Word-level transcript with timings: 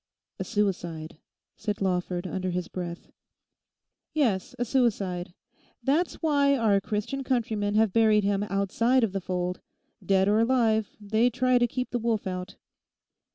'A 0.39 0.45
suicide,' 0.45 1.19
said 1.55 1.79
Lawford, 1.79 2.25
under 2.25 2.49
his 2.49 2.67
breath. 2.67 3.11
'Yes, 4.15 4.55
a 4.57 4.65
suicide; 4.65 5.35
that's 5.83 6.15
why 6.23 6.57
our 6.57 6.81
Christian 6.81 7.23
countrymen 7.23 7.75
have 7.75 7.93
buried 7.93 8.23
him 8.23 8.41
outside 8.49 9.03
of 9.03 9.11
the 9.11 9.21
fold. 9.21 9.61
Dead 10.03 10.27
or 10.27 10.39
alive, 10.39 10.89
they 10.99 11.29
try 11.29 11.59
to 11.59 11.67
keep 11.67 11.91
the 11.91 11.99
wolf 11.99 12.25
out. 12.25 12.55